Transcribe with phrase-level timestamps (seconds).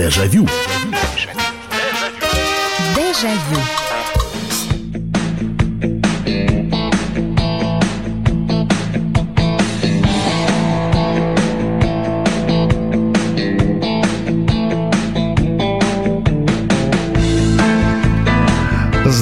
[0.00, 0.48] Дежавю.
[2.96, 3.60] Дежавю.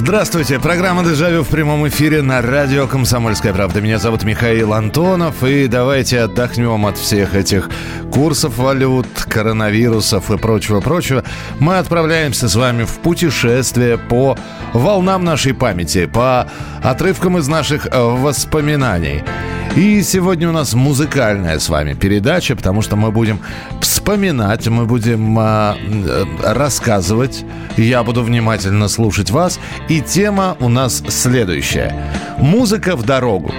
[0.08, 3.80] Здравствуйте, программа «Дежавю» в прямом эфире на радио «Комсомольская правда».
[3.80, 7.68] Меня зовут Михаил Антонов, и давайте отдохнем от всех этих
[8.12, 11.24] курсов валют, коронавирусов и прочего-прочего.
[11.60, 14.36] Мы отправляемся с вами в путешествие по
[14.72, 16.50] волнам нашей памяти, по
[16.82, 19.22] отрывкам из наших э, воспоминаний.
[19.76, 23.38] И сегодня у нас музыкальная с вами передача, потому что мы будем
[23.80, 25.74] вспоминать, мы будем э,
[26.42, 27.44] рассказывать,
[27.76, 29.60] я буду внимательно слушать вас.
[29.88, 31.94] И тема у нас следующая.
[32.38, 33.52] Музыка в дорогу.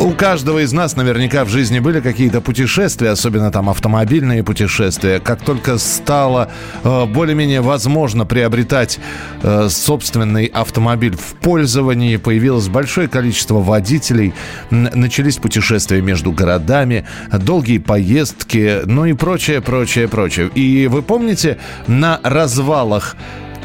[0.00, 5.20] У каждого из нас наверняка в жизни были какие-то путешествия, особенно там автомобильные путешествия.
[5.20, 6.50] Как только стало
[6.82, 8.98] э, более-менее возможно приобретать
[9.42, 14.32] э, собственный автомобиль в пользовании, появилось большое количество водителей,
[14.70, 20.48] начались путешествия между городами, долгие поездки, ну и прочее, прочее, прочее.
[20.54, 23.16] И вы помните, на развалах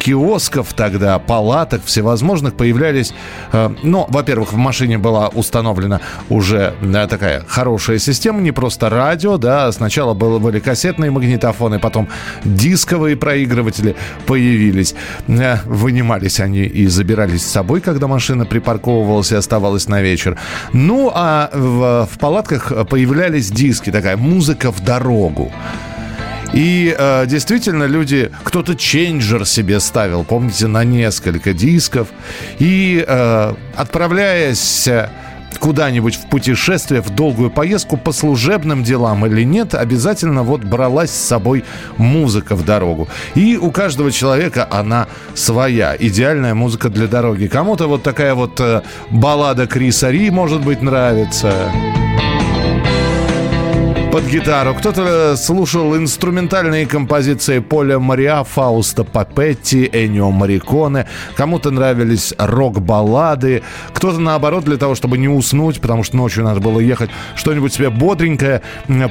[0.05, 3.11] киосков тогда, палаток всевозможных появлялись.
[3.51, 9.37] Э, ну, во-первых, в машине была установлена уже да, такая хорошая система, не просто радио,
[9.37, 12.07] да, сначала было, были кассетные магнитофоны, потом
[12.43, 13.95] дисковые проигрыватели
[14.27, 14.93] появились.
[15.27, 20.37] Э, вынимались они и забирались с собой, когда машина припарковывалась и оставалась на вечер.
[20.71, 25.51] Ну, а в, в палатках появлялись диски, такая музыка в дорогу.
[26.55, 32.07] И э, действительно люди, кто-то ченджер себе ставил, помните, на несколько дисков.
[32.59, 34.89] И э, отправляясь
[35.59, 41.27] куда-нибудь в путешествие, в долгую поездку по служебным делам или нет, обязательно вот бралась с
[41.27, 41.63] собой
[41.97, 43.07] музыка в дорогу.
[43.35, 45.95] И у каждого человека она своя.
[45.97, 47.47] Идеальная музыка для дороги.
[47.47, 51.71] Кому-то вот такая вот э, баллада Криса Ри, может быть, нравится
[54.15, 54.73] под гитару.
[54.73, 61.05] Кто-то э, слушал инструментальные композиции Поля Мариа, Фауста Папетти, Энио Мариконе.
[61.35, 63.61] Кому-то нравились рок-баллады.
[63.93, 67.89] Кто-то, наоборот, для того, чтобы не уснуть, потому что ночью надо было ехать, что-нибудь себе
[67.89, 68.61] бодренькое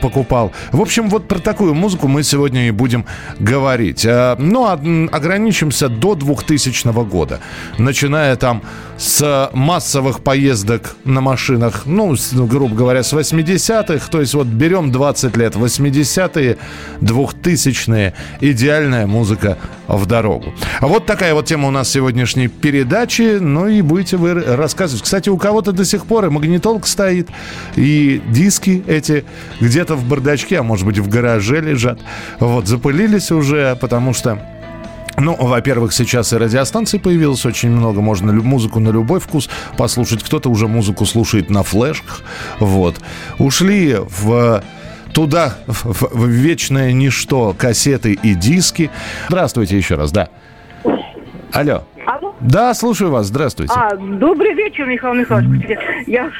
[0.00, 0.52] покупал.
[0.72, 3.04] В общем, вот про такую музыку мы сегодня и будем
[3.38, 4.06] говорить.
[4.06, 7.40] Э, ну, ограничимся до 2000 года.
[7.76, 8.62] Начиная там
[8.96, 14.08] с массовых поездок на машинах, ну, грубо говоря, с 80-х.
[14.10, 16.56] То есть вот берем 20 лет, 80-е,
[17.00, 20.54] 2000-е, идеальная музыка в дорогу.
[20.80, 25.02] Вот такая вот тема у нас сегодняшней передачи, ну и будете вы рассказывать.
[25.02, 27.28] Кстати, у кого-то до сих пор и магнитолка стоит,
[27.74, 29.24] и диски эти
[29.60, 31.98] где-то в бардачке, а может быть в гараже лежат.
[32.38, 34.38] Вот, запылились уже, потому что
[35.16, 38.00] ну, во-первых, сейчас и радиостанций появилось очень много.
[38.00, 40.22] Можно музыку на любой вкус послушать.
[40.22, 42.22] Кто-то уже музыку слушает на флешках.
[42.58, 42.96] Вот.
[43.38, 44.62] Ушли в
[45.14, 48.90] туда в, в вечное ничто кассеты и диски.
[49.28, 50.28] Здравствуйте еще раз, да.
[51.52, 51.84] Алло.
[52.04, 52.34] Алло?
[52.40, 53.72] Да, слушаю вас, здравствуйте.
[53.74, 55.78] А, добрый вечер, Михаил Михайлович.
[56.06, 56.30] Я...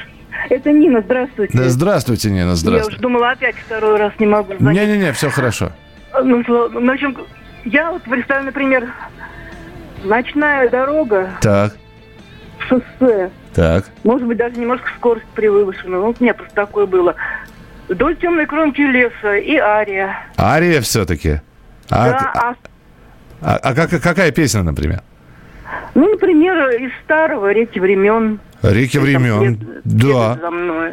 [0.49, 1.57] Это Нина, здравствуйте.
[1.57, 2.91] Да, здравствуйте, Нина, здравствуйте.
[2.91, 4.81] Я уже думала, опять второй раз не могу звонить.
[4.81, 5.71] Не-не-не, все хорошо.
[6.23, 7.17] Ну, в общем,
[7.63, 8.91] я вот представляю, например,
[10.03, 11.31] ночная дорога.
[11.41, 11.77] Так.
[12.67, 13.31] Шоссе.
[13.53, 13.85] Так.
[14.03, 15.97] Может быть, даже немножко скорость превышена.
[15.97, 17.15] Ну, у меня просто такое было.
[17.87, 20.17] Вдоль темной кромки леса и ария.
[20.37, 21.41] Ария все-таки?
[21.89, 22.55] А, да, а...
[23.41, 25.01] А, а как, какая песня, например?
[25.93, 28.39] Ну, например, из старого реки времен.
[28.71, 29.59] Реки времен.
[29.83, 30.37] да.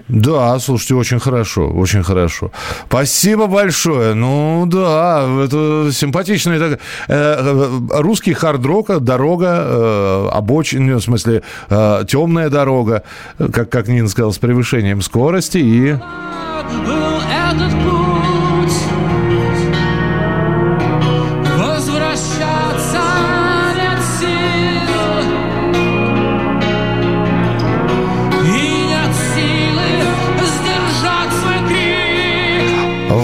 [0.09, 2.51] Да, слушайте, очень хорошо, очень хорошо.
[2.87, 4.15] Спасибо большое.
[4.15, 6.53] Ну да, это симпатично.
[6.53, 6.79] Это,
[7.09, 13.03] э, русский хард-рок, дорога, э, обочина, в смысле, э, темная дорога,
[13.39, 15.97] как, как Нин сказал, с превышением скорости и...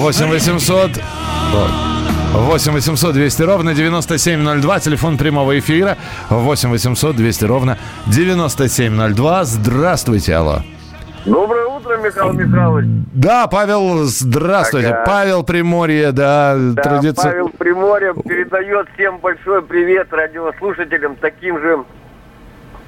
[0.08, 0.90] 8 800
[2.32, 5.98] 8 800 200 ровно 9702, телефон прямого эфира.
[6.30, 7.76] 8 800 200 ровно
[8.06, 9.44] 9702.
[9.44, 10.60] Здравствуйте, алло.
[11.26, 12.86] Доброе утро, Михаил Михайлович.
[13.12, 14.88] Да, Павел, здравствуйте.
[14.88, 15.04] Ага.
[15.06, 16.56] Павел Приморье, да.
[16.56, 17.22] Да, традици...
[17.22, 21.84] Павел Приморье передает всем большой привет радиослушателям, таким же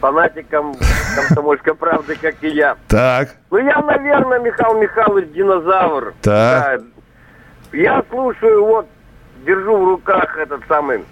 [0.00, 0.74] фанатикам
[1.14, 2.76] комсомольской правды, как и я.
[2.88, 3.36] Так.
[3.50, 6.14] Ну, я, наверное, Михаил Михайлович, динозавр.
[6.22, 6.80] Так.
[6.80, 6.99] Да.
[7.72, 8.86] Я слушаю вот
[9.46, 11.04] держу в руках этот самый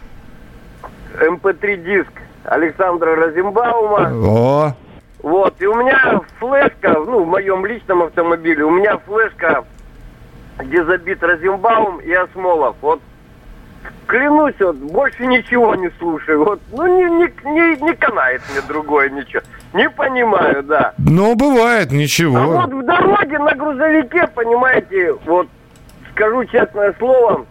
[1.19, 2.11] MP3-диск
[2.45, 4.11] Александра Розенбаума.
[4.27, 4.73] О,
[5.23, 9.65] Вот, и у меня флешка, ну, в моем личном автомобиле, у меня флешка,
[10.59, 12.77] где забит Розенбаум и Осмолов.
[12.81, 13.01] Вот,
[14.07, 16.45] клянусь, вот, больше ничего не слушаю.
[16.45, 19.43] Вот, ну, не, не, не, не канает мне другое ничего.
[19.75, 20.95] Не понимаю, да.
[20.99, 22.39] ну, бывает, А ничего.
[22.41, 25.47] вот в дороге на грузовике, понимаете, вот
[26.19, 27.47] скажу честное слово,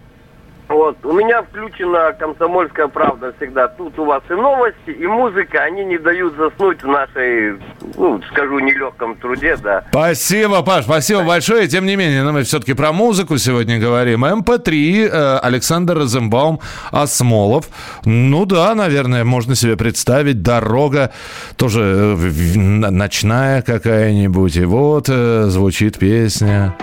[0.68, 3.70] вот, у меня включена комсомольская правда всегда.
[3.70, 7.56] Тут у вас и новости, и музыка, они не дают заснуть в нашей,
[7.96, 9.86] ну, скажу, нелегком труде, да.
[9.90, 11.70] Спасибо, Паш, спасибо большое.
[11.70, 14.26] Тем не менее, но мы все-таки про музыку сегодня говорим.
[14.26, 16.60] МП3, э, Александр Розенбаум,
[16.92, 17.70] Осмолов.
[18.04, 20.42] Ну да, наверное, можно себе представить.
[20.42, 21.14] Дорога
[21.56, 24.58] тоже э, ночная какая-нибудь.
[24.58, 26.76] И вот э, звучит песня.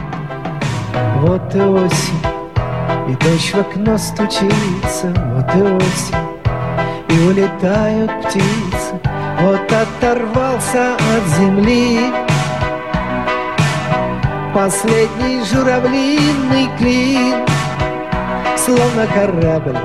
[1.21, 2.23] Вот и осень,
[3.09, 6.17] и дождь в окно стучится, вот и осень,
[7.09, 9.01] и улетают птицы,
[9.41, 12.13] вот оторвался от земли.
[14.55, 17.47] Последний журавлиный клин,
[18.57, 19.79] словно корабль,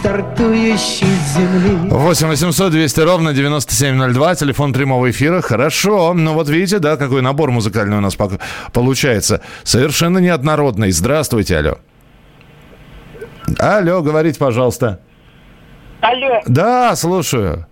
[0.00, 1.90] стартующий с земли.
[1.90, 5.40] 8 800 200 ровно 9702, телефон прямого эфира.
[5.42, 8.16] Хорошо, ну вот видите, да, какой набор музыкальный у нас
[8.72, 9.42] получается.
[9.62, 10.90] Совершенно неоднородный.
[10.90, 11.74] Здравствуйте, алло.
[13.58, 15.00] Алло, говорите, пожалуйста.
[16.00, 17.66] Алло, Да, слушаю.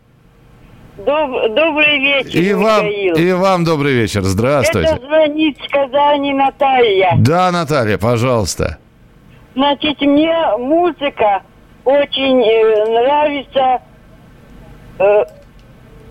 [0.98, 3.14] доб- добрый вечер, И вам, Михаил.
[3.16, 4.22] и вам добрый вечер.
[4.22, 4.90] Здравствуйте.
[4.90, 7.14] Это звонит с Казани Наталья.
[7.18, 8.76] Да, Наталья, пожалуйста.
[9.54, 11.42] Значит, мне музыка
[11.88, 13.82] очень э, нравится.
[14.98, 15.24] э,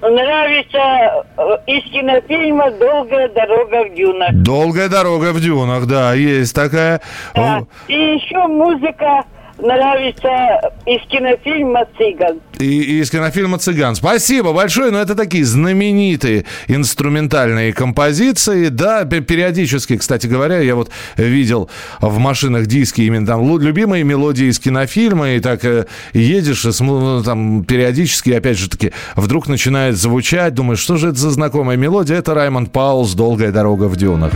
[0.02, 4.30] нравится э, из кинофильма «Долгая дорога в дюнах».
[4.34, 7.02] Долгая дорога в дюнах, да, есть такая.
[7.36, 7.64] Да.
[7.88, 9.24] И еще музыка
[9.60, 12.40] нравится из кинофильма «Цыган».
[12.60, 13.96] И, из кинофильма «Цыган».
[13.96, 18.70] Спасибо большое, но это такие знаменитые инструментальные композиции.
[18.70, 21.70] Да, пе- периодически, кстати говоря, я вот видел
[22.00, 27.24] в машинах диски именно там любимые мелодии из кинофильма, и так э, едешь, и ну,
[27.24, 32.18] там периодически, опять же таки, вдруг начинает звучать, думаешь, что же это за знакомая мелодия?
[32.18, 34.34] Это Раймонд Паулс «Долгая дорога в дюнах».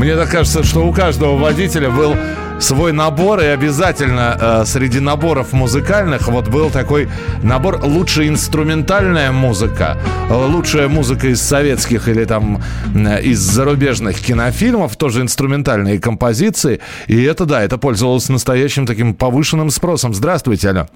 [0.00, 2.16] Мне так кажется, что у каждого водителя был
[2.58, 7.10] свой набор, и обязательно э, среди наборов музыкальных вот был такой
[7.42, 9.98] набор «Лучшая инструментальная музыка»,
[10.30, 12.62] э, «Лучшая музыка из советских или там
[12.94, 16.80] э, из зарубежных кинофильмов», тоже инструментальные композиции.
[17.06, 20.14] И это, да, это пользовалось настоящим таким повышенным спросом.
[20.14, 20.88] Здравствуйте, алло.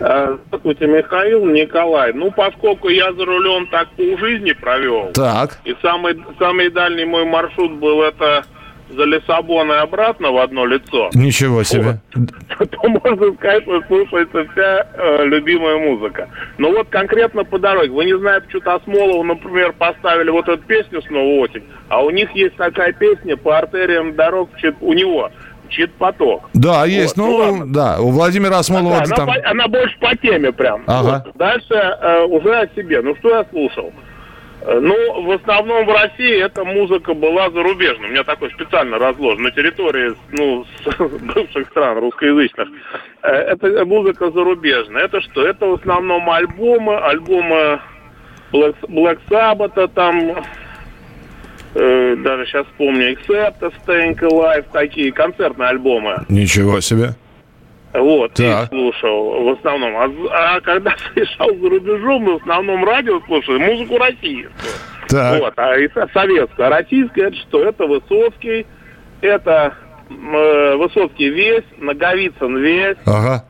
[0.00, 2.12] А, Здравствуйте, Михаил, Николай.
[2.12, 7.72] Ну, поскольку я за рулем так полжизни провел, Так, и самый, самый дальний мой маршрут
[7.72, 8.44] был это
[8.88, 12.00] за Лиссабон и обратно в одно лицо, ничего себе.
[12.12, 16.28] то можно сказать, что слушается вся э, любимая музыка.
[16.58, 17.90] Но вот конкретно по дороге.
[17.90, 22.30] Вы не знаете, что-то Осмолову, например, поставили вот эту песню «Снова осень», а у них
[22.32, 24.50] есть такая песня по артериям дорог,
[24.80, 25.30] у него,
[25.70, 26.48] «Чит поток».
[26.54, 27.16] Да, есть.
[27.16, 27.72] ну Ну, ладно.
[27.72, 29.26] да, у Владимира Осмолова Да, она, там...
[29.28, 30.82] по- она больше по теме прям.
[30.86, 31.22] Ага.
[31.26, 31.36] Вот.
[31.36, 33.00] Дальше э, уже о себе.
[33.02, 33.92] Ну, что я слушал?
[34.62, 38.08] Э, Ну, в основном в России эта музыка была зарубежной.
[38.08, 40.96] У меня такой специально разложен на территории ну, с
[41.34, 42.68] бывших стран русскоязычных.
[43.22, 45.04] Э, Это музыка зарубежная.
[45.04, 45.46] Это что?
[45.46, 47.80] Это в основном альбомы, альбомы
[48.52, 50.34] Black, Black Sabbath, там
[51.74, 56.24] э, даже сейчас помню, Accept, Staying Alive, такие концертные альбомы.
[56.28, 57.10] Ничего себе.
[57.92, 58.66] Вот, Так.
[58.66, 59.96] и слушал в основном.
[59.96, 64.52] А, а когда совершал за рубежом, мы в основном радио слушали, музыку российскую.
[65.08, 65.40] Так.
[65.40, 66.66] Вот, а и со- советскую.
[66.68, 67.64] А российская это что?
[67.64, 68.64] Это Высоцкий,
[69.20, 69.74] это
[70.08, 73.44] э, Высоцкий весь, Наговицын весь, Ага.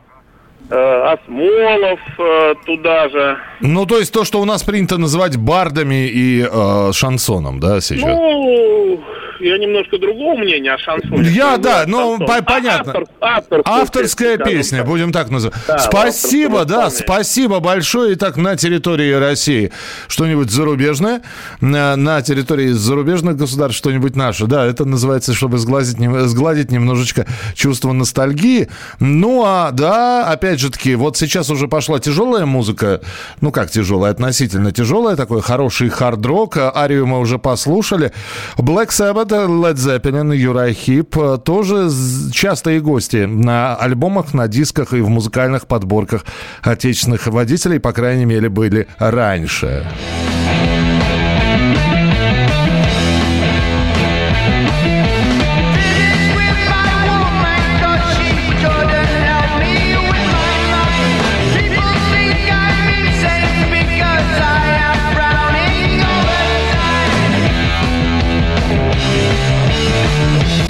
[0.70, 3.38] Э, Осмолов э, туда же.
[3.60, 8.16] Ну, то есть то, что у нас принято называть бардами и э, шансоном, да, сейчас?
[8.16, 9.00] Ну,
[9.40, 11.28] я немножко другого мнения о шансоне.
[11.30, 12.92] Я, да, ну, по- А, понятно.
[12.92, 14.86] автор- авторскую Авторская скажем песня, так.
[14.86, 15.56] будем так называть.
[15.66, 17.02] Да, спасибо, да, исполнении.
[17.02, 18.14] спасибо большое.
[18.14, 19.72] Итак, на территории России
[20.08, 21.22] что-нибудь зарубежное,
[21.60, 24.46] на, на территории зарубежных государств что-нибудь наше.
[24.46, 25.96] Да, это называется, чтобы сгладить,
[26.28, 28.68] сгладить немножечко чувство ностальгии.
[29.00, 33.00] Ну, а, да, опять же таки, вот сейчас уже пошла тяжелая музыка.
[33.40, 34.12] Ну, как тяжелая?
[34.12, 35.16] Относительно тяжелая.
[35.16, 36.56] Такой хороший хард-рок.
[36.56, 38.12] Арию мы уже послушали.
[38.56, 41.90] Black Sabbath, Led Zeppelin, Юрай Хип э, тоже
[42.32, 46.24] частые гости на альбомах, на дисках и в музыкальных подборках
[46.62, 49.86] отечественных водителей, по крайней мере, были раньше.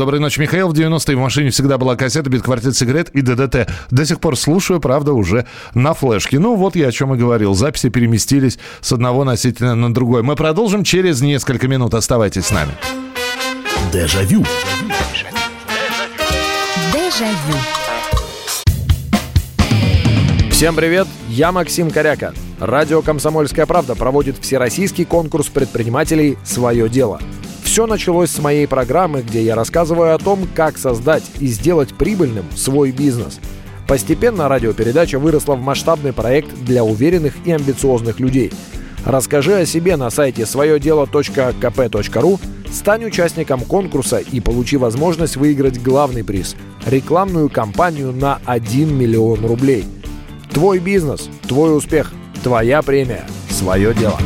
[0.01, 0.69] Доброй ночи, Михаил.
[0.69, 3.69] В 90-е в машине всегда была кассета «Битквартет сигарет» и ДДТ.
[3.91, 6.39] До сих пор слушаю, правда, уже на флешке.
[6.39, 7.53] Ну, вот я о чем и говорил.
[7.53, 10.23] Записи переместились с одного носителя на другой.
[10.23, 11.93] Мы продолжим через несколько минут.
[11.93, 12.73] Оставайтесь с нами.
[13.93, 14.43] Дежавю.
[16.95, 17.59] Дежавю.
[20.51, 22.33] Всем привет, я Максим Коряка.
[22.59, 27.21] Радио «Комсомольская правда» проводит всероссийский конкурс предпринимателей «Свое дело».
[27.71, 32.45] Все началось с моей программы, где я рассказываю о том, как создать и сделать прибыльным
[32.57, 33.39] свой бизнес.
[33.87, 38.53] Постепенно радиопередача выросла в масштабный проект для уверенных и амбициозных людей.
[39.07, 42.41] Расскажи о себе на сайте своедело.кп.ру,
[42.73, 49.85] стань участником конкурса и получи возможность выиграть главный приз– рекламную кампанию на 1 миллион рублей.
[50.53, 52.13] Твой бизнес, твой успех,
[52.43, 54.19] твоя премия, свое дело.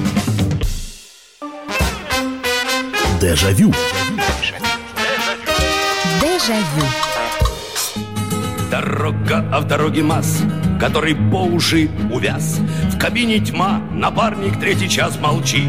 [3.25, 3.73] Дежавю.
[6.21, 6.87] Дежавю.
[8.71, 10.43] Дорога, а в дороге масс,
[10.79, 12.61] который по уши увяз.
[12.93, 15.65] В кабине тьма, напарник третий час молчит.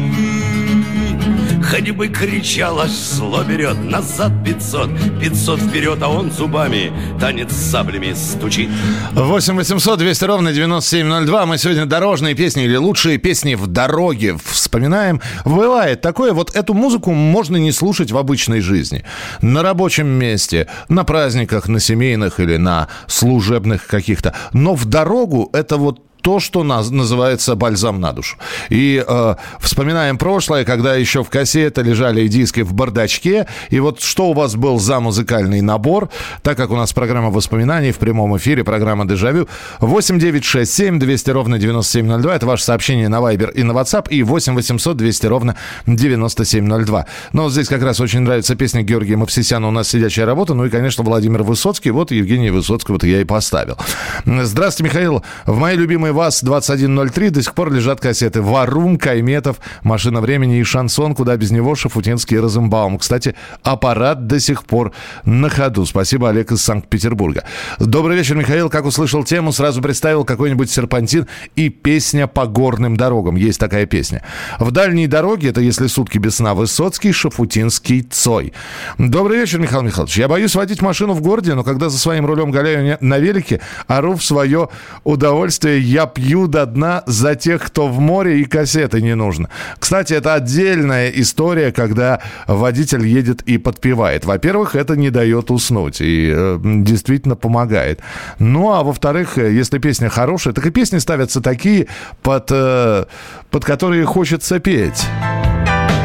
[1.70, 7.70] Хоть бы кричал, аж зло берет Назад 500, 500 вперед А он зубами танец с
[7.70, 8.70] саблями стучит
[9.12, 11.46] 8 800 200 ровно 9702.
[11.46, 15.20] Мы сегодня дорожные песни или лучшие песни в дороге вспоминаем.
[15.44, 19.04] Бывает такое, вот эту музыку можно не слушать в обычной жизни.
[19.40, 24.34] На рабочем месте, на праздниках, на семейных или на служебных каких-то.
[24.52, 28.36] Но в дорогу это вот то, что наз- называется бальзам на душу.
[28.68, 33.46] И э, вспоминаем прошлое, когда еще в кассете лежали диски в бардачке.
[33.70, 36.08] И вот что у вас был за музыкальный набор,
[36.42, 39.46] так как у нас программа воспоминаний в прямом эфире, программа «Дежавю».
[39.78, 42.34] 8 9 6 7 200 ровно 9702.
[42.34, 44.08] Это ваше сообщение на Viber и на WhatsApp.
[44.10, 45.54] И 8 800 200 ровно
[45.86, 47.06] 9702.
[47.34, 50.54] Но вот здесь как раз очень нравится песня Георгия Мавсисяна «У нас сидячая работа».
[50.54, 51.92] Ну и, конечно, Владимир Высоцкий.
[51.92, 53.76] Вот Евгений Высоцкий вот я и поставил.
[54.24, 55.22] Здравствуйте, Михаил.
[55.46, 61.14] В моей любимой ВАЗ-2103 до сих пор лежат кассеты «Варум», «Кайметов», «Машина времени» и «Шансон»,
[61.14, 62.98] куда без него Шафутинский и Розенбаум.
[62.98, 64.92] Кстати, аппарат до сих пор
[65.26, 65.84] на ходу.
[65.84, 67.44] Спасибо, Олег из Санкт-Петербурга.
[67.78, 68.70] Добрый вечер, Михаил.
[68.70, 73.36] Как услышал тему, сразу представил какой-нибудь серпантин и песня по горным дорогам.
[73.36, 74.22] Есть такая песня.
[74.58, 78.54] В дальней дороге, это если сутки без сна, Высоцкий, Шафутинский, Цой.
[78.96, 80.16] Добрый вечер, Михаил Михайлович.
[80.16, 84.14] Я боюсь водить машину в городе, но когда за своим рулем голяю на велике, ору
[84.16, 84.70] в свое
[85.04, 89.48] удовольствие, я пью до дна за тех, кто в море и кассеты не нужно.
[89.78, 94.24] Кстати, это отдельная история, когда водитель едет и подпевает.
[94.24, 98.00] Во-первых, это не дает уснуть и э, действительно помогает.
[98.38, 101.88] Ну, а во-вторых, э, если песня хорошая, так и песни ставятся такие,
[102.22, 103.04] под, э,
[103.50, 105.04] под которые хочется петь.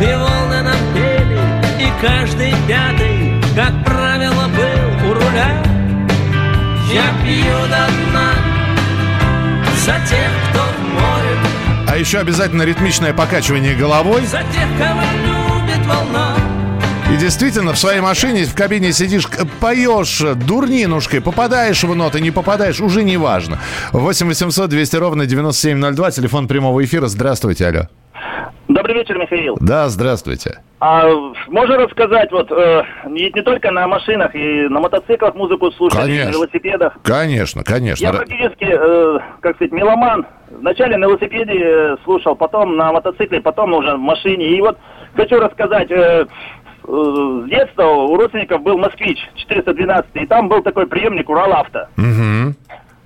[0.01, 1.39] И волны нам пели,
[1.79, 5.63] и каждый пятый, как правило, был у руля.
[6.91, 8.40] Я пью до дна
[9.85, 11.37] за тех, кто в море,
[11.87, 14.25] А еще обязательно ритмичное покачивание головой.
[14.25, 16.30] за тех, кого любит волна.
[17.11, 19.27] И действительно, в своей машине, в кабине сидишь,
[19.59, 23.59] поешь дурнинушкой, попадаешь в ноты, не попадаешь, уже не важно.
[23.91, 27.07] 8 800 200 ровно 9702, телефон прямого эфира.
[27.07, 27.81] Здравствуйте, алло.
[28.69, 29.57] Добрый вечер, Михаил.
[29.59, 30.61] Да, здравствуйте.
[30.79, 31.05] А
[31.49, 36.01] можно рассказать, вот, э, ведь не только на машинах, и на мотоциклах музыку слушать, и
[36.03, 36.25] Конечно.
[36.27, 36.97] на велосипедах.
[37.03, 38.03] Конечно, конечно.
[38.05, 40.25] Я практически, э, как сказать, меломан.
[40.49, 44.47] Вначале на велосипеде э, слушал, потом на мотоцикле, потом уже в машине.
[44.55, 44.77] И вот
[45.15, 46.25] хочу рассказать, э,
[46.83, 51.89] с детства у родственников был «Москвич» 412, и там был такой приемник «Уралавто».
[51.97, 52.55] Мгм.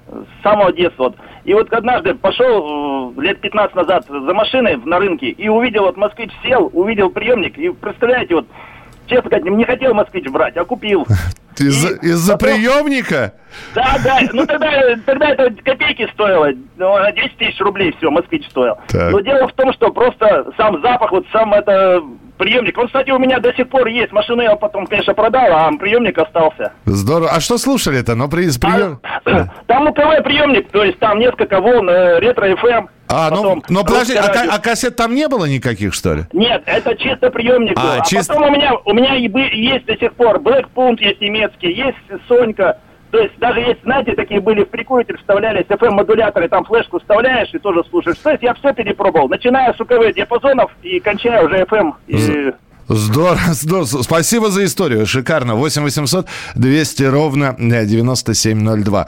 [0.08, 1.06] с самого детства.
[1.06, 1.16] Вот.
[1.44, 5.98] И вот однажды пошел э, лет 15 назад за машиной на рынке и увидел, вот
[5.98, 8.48] москвич сел, увидел приемник, и представляете, вот,
[9.08, 11.06] честно сказать, не хотел москвич брать, а купил.
[11.60, 13.34] Из-за из-за приемника?
[13.74, 14.70] Да, да, ну тогда,
[15.06, 18.76] тогда это копейки стоило, ну, 10 тысяч рублей все, москвич стоил.
[18.88, 19.12] Так.
[19.12, 22.02] Но дело в том, что просто сам запах, вот сам это
[22.38, 25.72] приемник, он, кстати, у меня до сих пор есть, машину я потом, конечно, продал, а
[25.78, 26.74] приемник остался.
[26.86, 27.30] Здорово.
[27.32, 28.16] А что слушали-то?
[28.16, 29.00] Ну, при, из прием...
[29.68, 32.88] Там УКВ приемник, то есть там несколько волн, э, ретро-ФМ.
[33.08, 36.24] А, ну, потом но подожди, а, а кассет там не было никаких, что ли?
[36.34, 37.78] Нет, это чисто приемник.
[37.78, 38.00] А.
[38.00, 41.22] А, чисто- потом у меня, у меня и бы- есть до сих пор Blaupunkt есть
[41.46, 42.80] немецкий, есть Сонька.
[43.12, 47.60] То есть даже есть, знаете, такие были в прикуриватель вставлялись FM-модуляторы, там флешку вставляешь и
[47.60, 48.18] тоже слушаешь.
[48.18, 51.94] То есть я все перепробовал, начиная с УКВ диапазонов и кончая уже FM.
[52.08, 52.54] И...
[52.88, 53.86] Здорово, здорово.
[54.04, 55.06] Спасибо за историю.
[55.06, 55.56] Шикарно.
[55.56, 59.08] 8 800 200 ровно э, 9702.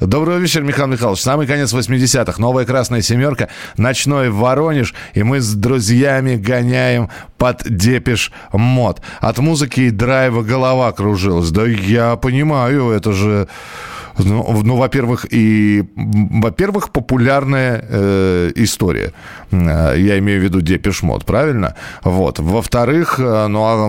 [0.00, 1.20] Доброго вечера, Михаил Михайлович.
[1.20, 2.40] Самый конец 80-х.
[2.40, 3.48] Новая красная семерка.
[3.76, 4.94] Ночной Воронеж.
[5.14, 9.02] И мы с друзьями гоняем под депеш мод.
[9.20, 11.50] От музыки и драйва голова кружилась.
[11.50, 13.48] Да я понимаю, это же...
[14.18, 19.12] Ну, ну, во-первых, и, во-первых, популярная э, история.
[19.50, 21.74] Э, Я имею в виду Депеш Мод, правильно?
[22.04, 22.38] Вот.
[22.38, 23.88] Во-вторых, э, ну, а,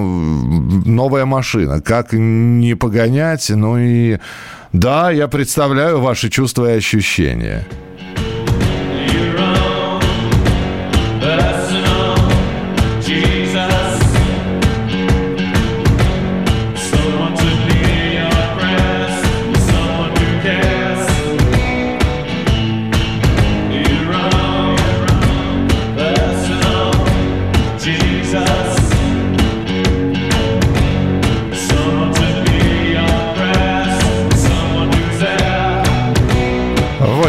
[0.85, 1.81] новая машина.
[1.81, 3.49] Как не погонять?
[3.49, 4.19] Ну и
[4.73, 7.65] да, я представляю ваши чувства и ощущения.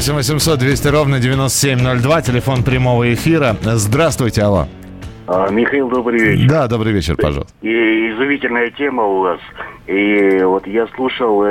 [0.01, 3.55] 8 800 200 ровно 9702, телефон прямого эфира.
[3.61, 4.67] Здравствуйте, алло.
[5.27, 6.49] А, Михаил, добрый вечер.
[6.49, 7.53] Да, добрый вечер, пожалуйста.
[7.61, 9.41] И изумительная тема у вас.
[9.87, 11.43] И вот я слушал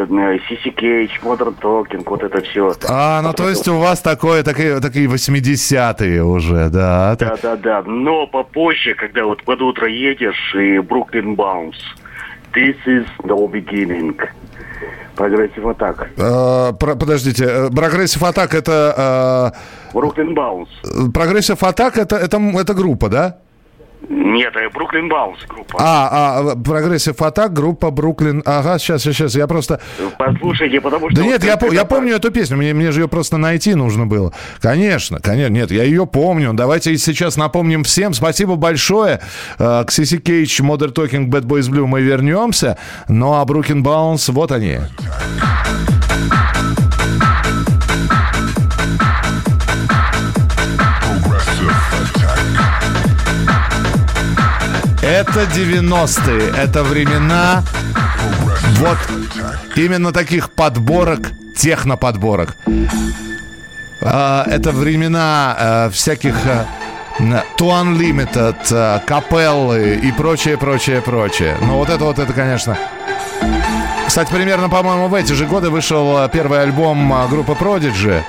[0.48, 2.74] Сиси Кейдж, Modern Talking, вот это все.
[2.90, 7.16] А, ну то есть у вас такое, такие, такие 80-е уже, да?
[7.20, 7.84] Да, да, да.
[7.86, 11.78] Но попозже, когда вот под утро едешь и Бруклин Баунс.
[12.56, 14.18] This is the beginning.
[15.20, 16.08] Progressive Attack.
[16.18, 19.52] Э, про- подождите, э, Progressive Attack это...
[19.94, 20.70] Brooklyn Bounce.
[21.14, 23.36] Progressive Attack это, это, это группа, да?
[24.30, 25.78] Нет, э, Brooklyn Bounce группа.
[25.80, 28.44] А, а, Progressive Attack, группа Brooklyn.
[28.46, 29.80] Ага, сейчас, сейчас, я просто...
[30.18, 31.20] Послушайте, потому что...
[31.22, 33.74] Да нет, я, это- по- я помню эту песню, мне, мне же ее просто найти
[33.76, 34.32] нужно было.
[34.62, 36.54] Конечно, конечно, нет, я ее помню.
[36.54, 38.14] Давайте сейчас напомним всем.
[38.14, 39.20] Спасибо большое.
[39.58, 40.20] Э, К C.C.
[40.20, 42.78] Catch, Modern Talking, Bad Boys Blue мы вернемся.
[43.08, 44.78] Ну а Брукен Баунс, вот они.
[55.20, 57.62] Это 90-е, это времена
[58.78, 58.98] вот
[59.76, 62.56] именно таких подборок, техноподборок.
[64.02, 66.36] А, Это времена э, всяких
[67.20, 71.58] н- To Unlimited, э, капеллы и прочее, прочее, прочее.
[71.62, 72.78] Ну вот это вот, это, конечно...
[74.08, 78.24] Кстати, примерно, по-моему, в эти же годы вышел первый альбом группы Prodigy.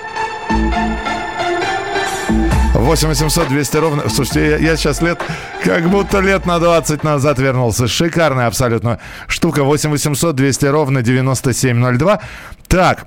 [2.74, 4.08] 8 800 200 ровно.
[4.08, 5.20] Слушайте, я, я сейчас лет,
[5.64, 7.88] как будто лет на 20 назад вернулся.
[7.88, 9.64] Шикарная абсолютно штука.
[9.64, 12.20] 8 800 200 ровно 9702.
[12.68, 13.06] Так,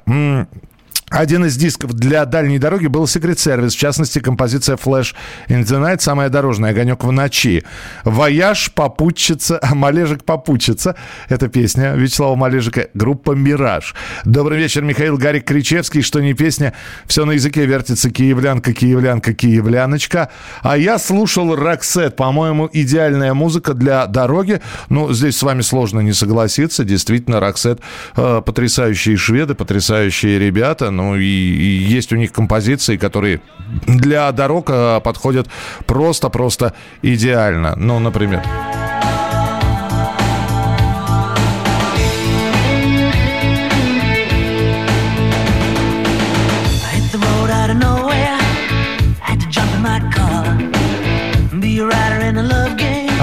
[1.14, 5.14] один из дисков для дальней дороги был Secret Service, в частности, композиция Flash
[5.48, 7.64] in the Night, самая дорожная, «Огонек в ночи».
[8.04, 10.96] «Вояж», «Попутчица», «Малежик попутчица»—
[11.30, 13.94] это песня Вячеслава Малежика, группа «Мираж».
[14.26, 16.74] Добрый вечер, Михаил Гарик Кричевский, что не песня,
[17.06, 20.30] все на языке вертится «Киевлянка, киевлянка, киевляночка».
[20.64, 24.62] А я слушал «Roxette», по-моему, идеальная музыка для дороги.
[24.90, 27.82] Ну, здесь с вами сложно не согласиться, действительно, «Roxette»
[28.16, 33.42] э, потрясающие шведы, потрясающие ребята, ну и, и есть у них композиции, которые
[33.88, 35.48] для дорог э, подходят
[35.86, 37.76] просто-просто идеально.
[37.76, 38.42] Ну, например...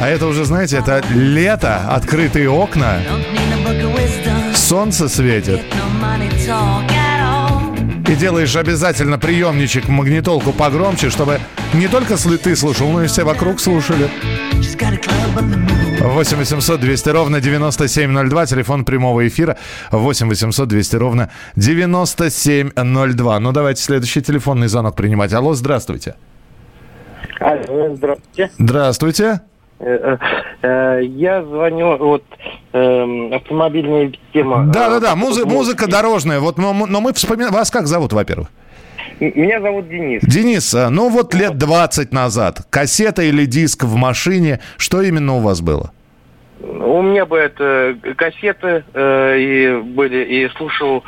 [0.02, 3.00] А это уже, знаете, это лето, открытые окна,
[4.54, 5.60] солнце светит.
[8.10, 11.38] И делаешь обязательно приемничек, магнитолку погромче, чтобы
[11.72, 14.10] не только ты слушал, но и все вокруг слушали.
[14.54, 16.14] Just got a club on the move.
[16.14, 19.56] 8 800 200 ровно 9702, телефон прямого эфира
[19.92, 23.38] 8 800 200 ровно 9702.
[23.38, 25.32] Ну, давайте следующий телефонный звонок принимать.
[25.32, 26.16] Алло, здравствуйте.
[27.38, 28.50] Алло, здравствуйте.
[28.58, 29.40] Здравствуйте.
[29.80, 30.16] Э,
[30.62, 32.22] э, Я звоню, вот,
[32.72, 34.66] эм, автомобильная тема.
[34.66, 36.38] Да-да-да, музы- музыка дорожная.
[36.40, 37.52] Вот, но, мы- но мы вспоминаем...
[37.52, 38.48] Вас как зовут, во-первых?
[39.20, 40.22] Меня зовут Денис.
[40.22, 45.40] Денис, а, ну вот лет 20 назад, кассета или диск в машине, что именно у
[45.40, 45.92] вас было?
[46.62, 51.02] У меня бы это кассеты э, и были, и слушал э,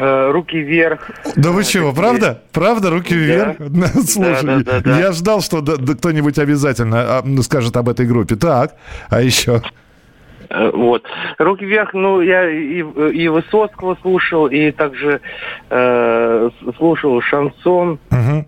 [0.00, 1.10] «Руки вверх».
[1.36, 2.42] Да вы чего, правда?
[2.52, 3.56] Правда, руки вверх?
[4.08, 4.98] Слушай, Да, да, да, да.
[4.98, 8.36] я ждал, что кто-нибудь обязательно а, скажет об этой группе.
[8.36, 8.74] Так,
[9.08, 9.62] а еще?
[10.48, 11.04] Э, Вот.
[11.38, 15.20] «Руки вверх», ну, я и, и Высоцкого слушал, и также
[15.70, 17.98] э, слушал шансон.
[18.10, 18.46] Мгм.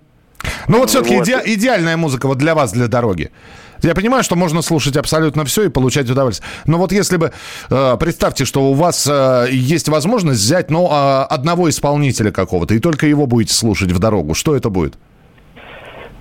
[0.68, 1.28] Ну вот все-таки Вот.
[1.46, 3.30] идеальная музыка вот для вас, для дороги.
[3.82, 6.48] Я понимаю, что можно слушать абсолютно все и получать удовольствие.
[6.66, 7.32] Но вот если бы,
[7.70, 12.78] э, представьте, что у вас э, есть возможность взять, ну, э, одного исполнителя какого-то, и
[12.78, 14.94] только его будете слушать в дорогу, что это будет?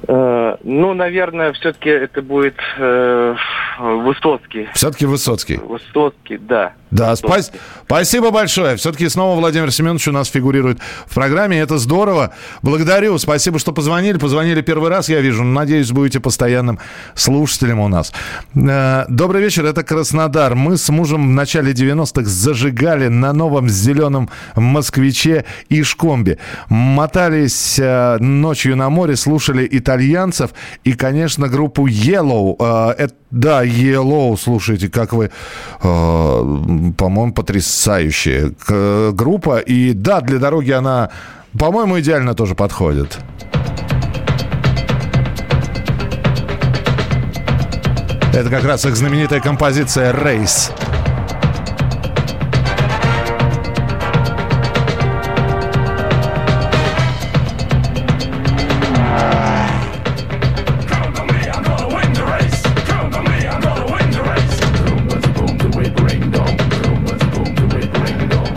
[0.07, 3.35] Э, ну, наверное, все-таки это будет э,
[3.79, 4.67] Высоцкий.
[4.73, 5.57] Все-таки Высоцкий.
[5.57, 6.73] Высоцкий, да.
[6.91, 7.51] Да, спас-
[7.85, 8.75] спасибо большое.
[8.75, 11.57] Все-таки снова Владимир Семенович у нас фигурирует в программе.
[11.59, 12.33] Это здорово.
[12.61, 13.17] Благодарю.
[13.17, 14.17] Спасибо, что позвонили.
[14.17, 15.43] Позвонили первый раз, я вижу.
[15.43, 16.79] Надеюсь, будете постоянным
[17.15, 18.11] слушателем у нас.
[18.55, 19.65] Э, Добрый вечер.
[19.65, 20.55] Это Краснодар.
[20.55, 26.39] Мы с мужем в начале 90-х зажигали на новом зеленом москвиче и шкомбе.
[26.67, 30.51] Мотались э, ночью на море, слушали итальянцев
[30.83, 32.55] и, конечно, группу Yellow.
[32.97, 35.31] Э, да, Yellow, слушайте, как вы, э,
[36.97, 39.59] по-моему, потрясающая к- группа.
[39.59, 41.09] И да, для дороги она,
[41.57, 43.17] по-моему, идеально тоже подходит.
[48.33, 50.71] Это как раз их знаменитая композиция «Рейс».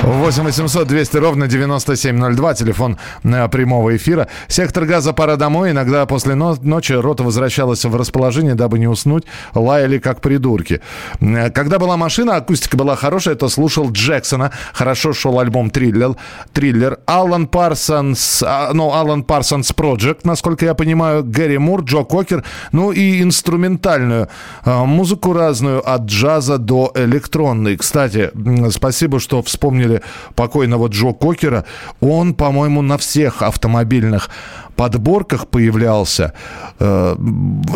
[0.05, 4.29] Восемь 800 200 ровно 9702, телефон э, прямого эфира.
[4.49, 5.71] Сектор газа «Пора домой».
[5.71, 9.25] Иногда после но- ночи рота возвращалась в расположение, дабы не уснуть.
[9.55, 10.83] Лаяли как придурки.
[11.21, 14.53] Э, Когда была машина, акустика была хорошая, то слушал Джексона.
[14.75, 16.17] Хорошо шел альбом «Триллер».
[16.53, 16.99] Триллер.
[17.07, 22.45] Алан Парсонс, а, ну, Alan Parsons Project, насколько я понимаю, Гэри Мур, Джо Кокер.
[22.73, 24.29] Ну и инструментальную
[24.67, 27.79] э, музыку разную, от джаза до электронной.
[27.79, 28.31] Кстати,
[28.71, 29.94] спасибо, что вспомнили
[30.35, 31.65] покойного Джо Кокера.
[32.01, 34.31] Он, по-моему, на всех автомобильных
[34.77, 36.33] подборках появлялся
[36.79, 37.17] э,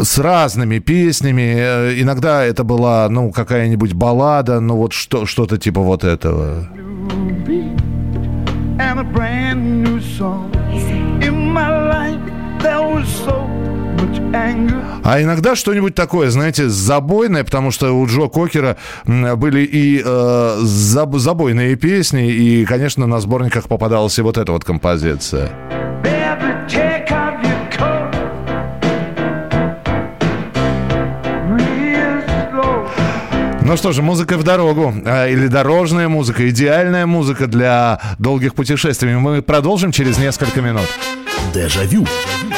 [0.02, 1.54] с разными песнями.
[1.56, 6.68] Э, Иногда это была, ну, какая-нибудь баллада, ну, вот что, что-то типа вот этого.
[8.78, 10.52] and a brand new song.
[11.20, 13.67] In my life, there was so.
[15.04, 21.18] А иногда что-нибудь такое, знаете, забойное, потому что у Джо Кокера были и э, заб-
[21.18, 25.50] забойные песни, и, конечно, на сборниках попадалась и вот эта вот композиция.
[33.62, 39.14] Ну что же, музыка в дорогу, а, или дорожная музыка, идеальная музыка для долгих путешествий.
[39.14, 40.88] Мы продолжим через несколько минут.
[41.52, 42.06] Дежавю.
[42.06, 42.57] Дежавю.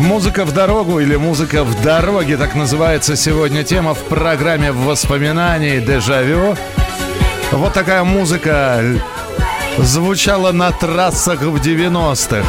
[0.00, 6.56] Музыка в дорогу или музыка в дороге, так называется сегодня тема в программе воспоминаний «Дежавю».
[7.52, 8.82] Вот такая музыка
[9.76, 12.46] звучала на трассах в 90-х.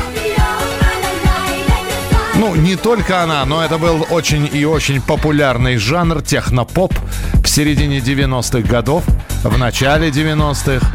[2.36, 6.94] Ну, не только она, но это был очень и очень популярный жанр технопоп
[7.44, 9.04] в середине 90-х годов,
[9.44, 10.88] в начале 90-х.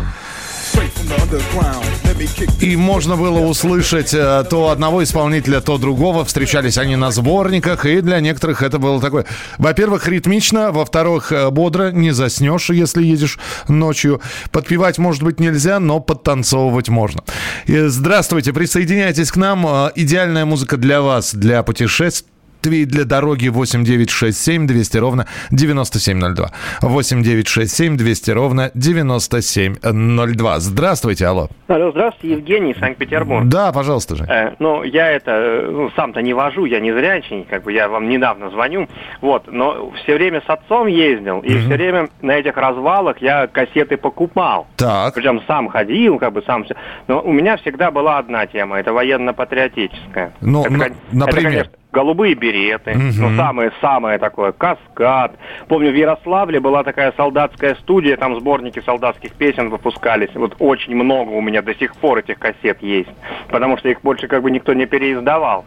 [2.61, 6.25] И можно было услышать э, то одного исполнителя, то другого.
[6.25, 9.27] Встречались они на сборниках, и для некоторых это было такое...
[9.59, 14.23] Во-первых, ритмично, во-вторых, э, бодро, не заснешь, если едешь ночью.
[14.51, 17.23] Подпевать, может быть, нельзя, но подтанцовывать можно.
[17.67, 19.67] И Здравствуйте, присоединяйтесь к нам.
[19.67, 26.51] Э, Идеальная музыка для вас, для путешествий для дороги 8967 200 ровно 9702.
[26.83, 30.59] 8967 200 ровно 9702.
[30.61, 31.49] Здравствуйте, алло.
[31.69, 33.47] Алло, здравствуйте, Евгений, Санкт-Петербург.
[33.47, 34.25] Да, пожалуйста же.
[34.25, 38.09] Э, ну, я это, ну, сам-то не вожу, я не зрячий, как бы я вам
[38.09, 38.89] недавно звоню,
[39.21, 43.97] вот, но все время с отцом ездил, и все время на этих развалах я кассеты
[43.97, 44.67] покупал.
[44.77, 45.15] Так.
[45.15, 46.75] Причем сам ходил, как бы сам все.
[47.09, 50.33] Но у меня всегда была одна тема, это военно-патриотическая.
[50.41, 51.27] Ну, Это, на- например?
[51.29, 53.13] это, конечно, голубые береты, Мгм.
[53.19, 55.33] ну, самое-самое такое, каскад.
[55.67, 60.29] Помню, в Ярославле была такая солдатская студия, там сборники солдатских песен выпускались.
[60.35, 63.09] Вот очень много у меня до сих пор этих кассет есть,
[63.49, 65.65] потому что их больше как бы никто не переиздавал.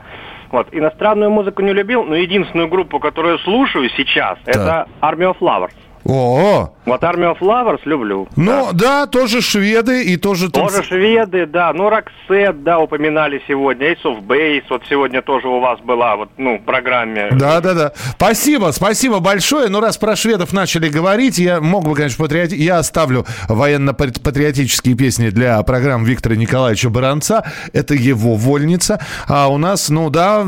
[0.52, 0.68] Вот.
[0.72, 5.74] Иностранную музыку не любил, но единственную группу, которую слушаю сейчас, это Army of Lovers.
[6.06, 8.28] О, Вот Army of Lovers люблю.
[8.36, 10.47] ну да, тоже шведы и тоже...
[10.47, 11.71] танц- Тоже шведы, да.
[11.73, 13.91] Ну, Роксет, да, упоминали сегодня.
[13.93, 17.30] Ace of Base, вот сегодня тоже у вас была вот, ну, программе.
[17.32, 17.93] Да, да, да.
[18.15, 19.69] Спасибо, спасибо большое.
[19.69, 22.56] Ну, раз про шведов начали говорить, я мог бы, конечно, патриоти...
[22.56, 27.43] я оставлю военно-патриотические песни для программ Виктора Николаевича Баранца.
[27.73, 28.99] Это его вольница.
[29.28, 30.45] А у нас, ну да,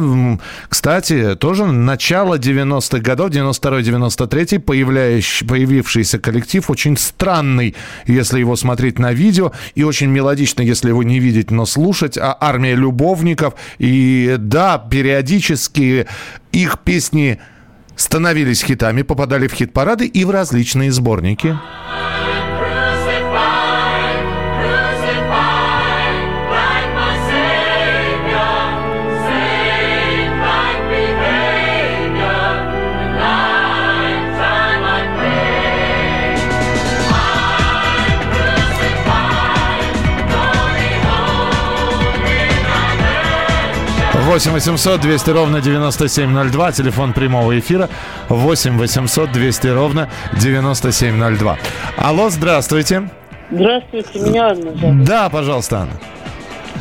[0.70, 7.76] кстати, тоже начало 90-х годов, 92-93, появляющий, появившийся коллектив, очень странный,
[8.08, 12.18] если его смотреть на видео, и очень мелодично, если его не видеть, но слушать.
[12.18, 13.56] А армия любовников.
[13.80, 16.08] И да, периодически
[16.52, 17.40] их песни
[17.96, 21.58] становились хитами, попадали в хит-парады и в различные сборники.
[44.32, 47.90] Восемь 800 200 ровно 9702, телефон прямого эфира
[48.30, 51.58] 8 800 200 ровно 9702.
[51.98, 53.10] Алло, здравствуйте.
[53.52, 55.04] Здравствуйте, меня Анна зовут.
[55.04, 55.92] Да, пожалуйста, Анна.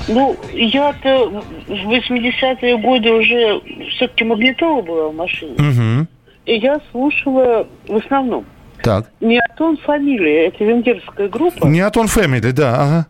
[0.07, 3.61] Ну, я-то в 80-е годы уже
[3.97, 5.57] все-таки магнитола была в машине.
[5.59, 6.09] Мгм.
[6.47, 8.45] И я слушала в основном
[8.81, 9.07] Так.
[9.21, 11.67] не Атон фамилия, это венгерская группа.
[11.67, 13.07] Неотон Фэмили, да, ага.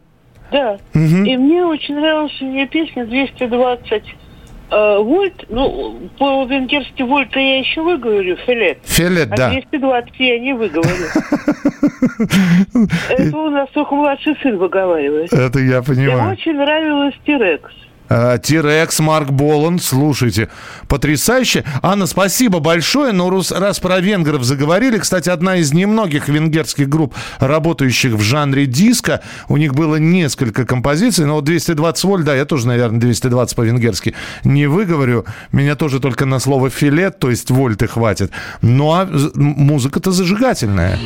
[0.51, 0.79] Да.
[0.95, 1.25] Мгм.
[1.27, 4.01] И мне очень нравилась у нее песня 220 э,
[4.71, 5.45] вольт.
[5.49, 8.79] Ну, по-венгерски вольт я еще выговорю, филет.
[8.85, 9.51] Филет, а да.
[9.51, 10.91] 220 я не выговорю.
[13.09, 15.33] Это у нас только младший сын выговаривает.
[15.33, 16.33] Это я Мне понимаю.
[16.33, 17.71] очень нравилась Тирекс.
[18.13, 20.49] А, Тирекс, Марк Боланд, слушайте,
[20.89, 21.65] потрясающе.
[21.81, 28.15] Анна, спасибо большое, но раз про венгров заговорили, кстати, одна из немногих венгерских групп, работающих
[28.15, 32.67] в жанре диско, у них было несколько композиций, но вот 220 вольт, да, я тоже,
[32.67, 38.33] наверное, 220 по-венгерски не выговорю, меня тоже только на слово филет, то есть вольты хватит,
[38.61, 40.99] ну а музыка-то зажигательная.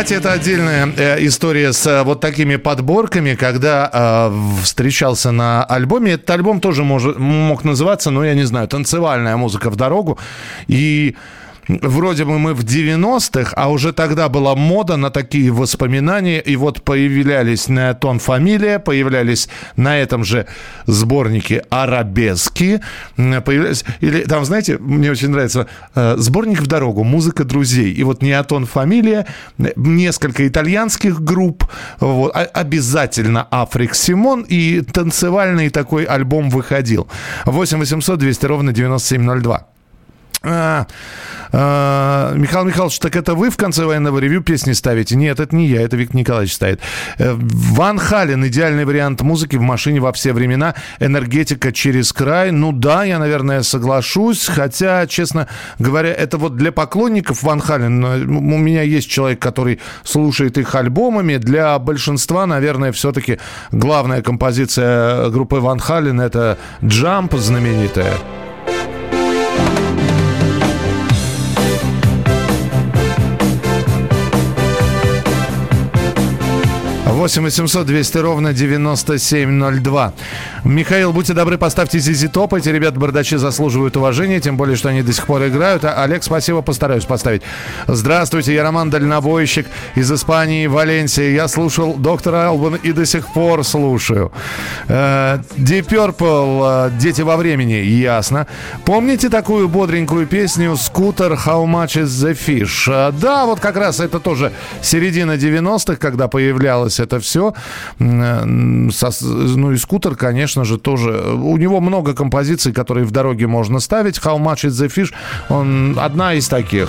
[0.00, 6.12] Кстати, это отдельная э, история с э, вот такими подборками, когда э, встречался на альбоме.
[6.12, 10.18] Этот альбом тоже может, мог называться, ну, я не знаю, «Танцевальная музыка в дорогу».
[10.68, 11.16] И
[11.82, 16.40] вроде бы мы в 90-х, а уже тогда была мода на такие воспоминания.
[16.40, 20.46] И вот появлялись на тон фамилия, появлялись на этом же
[20.86, 22.80] сборнике арабески.
[23.16, 27.92] Появлялись, или там, знаете, мне очень нравится э, сборник в дорогу, музыка друзей.
[27.92, 29.26] И вот неотон фамилия,
[29.58, 31.64] несколько итальянских групп,
[32.00, 37.08] вот, а- обязательно Африк Симон и танцевальный такой альбом выходил.
[37.44, 39.69] 8 800 200 ровно 9702.
[40.42, 40.86] А,
[41.52, 45.14] а, Михаил Михайлович, так это вы в конце военного ревю песни ставите?
[45.14, 46.80] Нет, это не я, это Виктор Николаевич ставит.
[47.18, 50.74] Э, Ван Хален, идеальный вариант музыки в машине во все времена.
[50.98, 52.52] Энергетика через край.
[52.52, 54.46] Ну да, я, наверное, соглашусь.
[54.46, 55.46] Хотя, честно
[55.78, 58.02] говоря, это вот для поклонников Ван Хален.
[58.02, 61.36] У меня есть человек, который слушает их альбомами.
[61.36, 63.38] Для большинства, наверное, все-таки
[63.72, 68.14] главная композиция группы Ван Хален это «Джамп» знаменитая.
[77.20, 80.14] 8 800 200 ровно 9702.
[80.64, 82.54] Михаил, будьте добры, поставьте Зизи Топ.
[82.54, 85.84] Эти ребята бардачи заслуживают уважения, тем более, что они до сих пор играют.
[85.84, 87.42] А, Олег, спасибо, постараюсь поставить.
[87.86, 91.34] Здравствуйте, я Роман Дальнобойщик из Испании, Валенсии.
[91.34, 94.32] Я слушал доктора Албана и до сих пор слушаю.
[94.88, 98.46] Э, Deep Purple, э, «Дети во времени», ясно.
[98.86, 102.90] Помните такую бодренькую песню «Скутер, how much is the fish»?
[102.90, 107.54] Э, Да, вот как раз это тоже середина 90-х, когда появлялось это все.
[107.98, 111.20] Ну и «Скутер», конечно же, тоже.
[111.34, 114.18] У него много композиций, которые в дороге можно ставить.
[114.18, 115.12] «How much is the fish»
[115.48, 116.88] он одна из таких.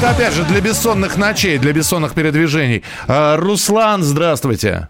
[0.00, 0.20] Catch.
[0.20, 2.82] опять же, для бессонных ночей, для бессонных передвижений.
[3.08, 4.88] А, Руслан, здравствуйте.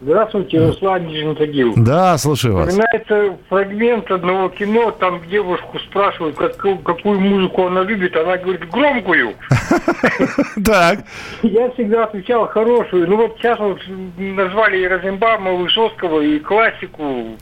[0.00, 1.74] Здравствуйте, Руслан Нижний Тагил.
[1.76, 2.68] Да, слушаю вас.
[2.68, 9.34] Вспоминается фрагмент одного кино, там девушку спрашивают, какую, какую музыку она любит, она говорит громкую.
[10.64, 11.00] Так.
[11.42, 13.08] Я всегда отвечал хорошую.
[13.08, 13.80] Ну вот сейчас вот
[14.18, 17.36] назвали и Розенбаума, Высоцкого, и классику.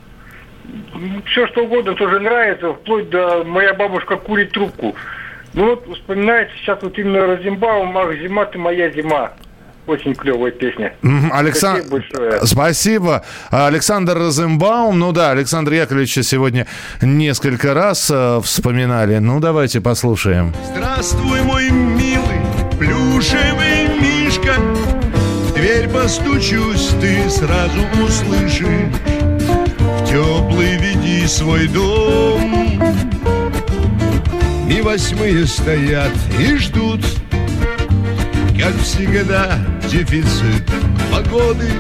[1.27, 4.95] Все что угодно тоже нравится, вплоть до «Моя бабушка курит трубку».
[5.57, 9.33] Ну вот вспоминается сейчас вот именно Розенбаум, «Ах, зима ты моя зима».
[9.87, 10.95] Очень клевая песня.
[11.33, 12.05] Александр,
[12.43, 13.25] спасибо.
[13.51, 14.99] Александр Розенбаум.
[14.99, 16.67] Ну да, Александр Яковлевича сегодня
[17.01, 19.19] несколько раз э, вспоминали.
[19.19, 20.53] Ну, давайте послушаем.
[20.75, 22.41] Здравствуй, мой милый
[22.79, 28.93] плюшевый мишка В дверь постучусь, ты сразу услышишь
[29.79, 32.67] В теплый веди свой дом
[34.69, 37.01] И восьмые стоят и ждут
[38.59, 40.69] Как всегда дефицит
[41.13, 41.71] погоды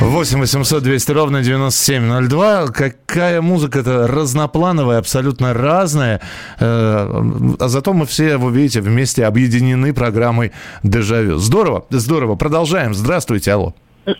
[0.00, 2.66] 8 800 200 ровно 9702.
[2.68, 6.20] Какая музыка-то разноплановая, абсолютно разная.
[6.58, 7.22] Э,
[7.60, 10.50] А зато мы все, вы видите, вместе объединены программой
[10.82, 11.36] «Дежавю».
[11.36, 12.34] Здорово, здорово.
[12.34, 12.94] Продолжаем.
[12.94, 13.74] Здравствуйте, алло.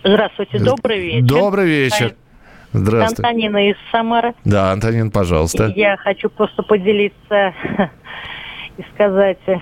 [0.04, 1.26] Здравствуйте, добрый вечер.
[1.26, 2.14] Добрый вечер.
[2.72, 3.22] Здравствуйте.
[3.22, 4.34] Антонина из Самары.
[4.44, 5.72] Да, Антонин, пожалуйста.
[5.76, 7.54] Я хочу просто поделиться
[8.78, 9.56] и сказать э,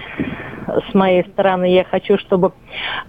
[0.90, 2.52] с моей стороны, я хочу, чтобы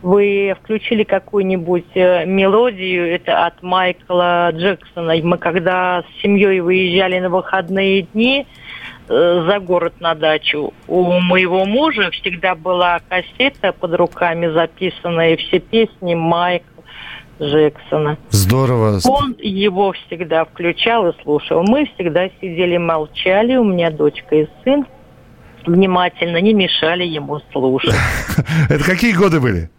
[0.01, 5.15] вы включили какую-нибудь э, мелодию, это от Майкла Джексона.
[5.23, 8.47] Мы когда с семьей выезжали на выходные дни
[9.07, 15.59] э, за город на дачу, у моего мужа всегда была кассета под руками записанная, все
[15.59, 16.70] песни Майкла
[17.41, 18.17] Джексона.
[18.29, 18.99] Здорово.
[19.05, 21.63] Он его всегда включал и слушал.
[21.63, 24.85] Мы всегда сидели, молчали, у меня дочка и сын
[25.65, 27.95] внимательно не мешали ему слушать.
[28.69, 29.69] Это какие годы были?